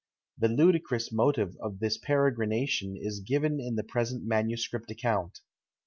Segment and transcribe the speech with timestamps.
[0.35, 5.41] The ludicrous motive of this peregrination is given in the present manuscript account.